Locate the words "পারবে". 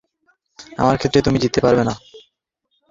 1.61-1.83